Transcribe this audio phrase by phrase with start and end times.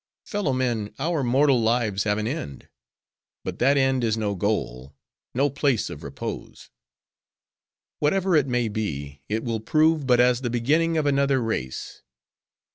[0.25, 0.95] Fellow men!
[0.97, 2.67] our mortal lives have an end;
[3.43, 4.95] but that end is no goal:
[5.35, 6.71] no place of repose.
[7.99, 12.01] Whatever it may be, it will prove but as the beginning of another race.